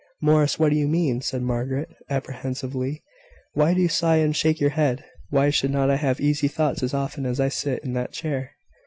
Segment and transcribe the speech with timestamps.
[0.19, 3.03] "Morris, what do you mean?" said Margaret, apprehensively.
[3.53, 5.03] "Why do you sigh and shake your head?
[5.29, 8.53] Why should not I have easy thoughts as often as I sit in that chair?"